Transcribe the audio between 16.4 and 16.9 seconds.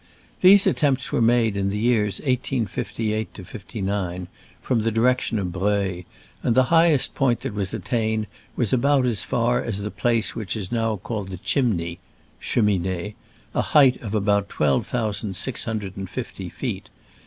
feet.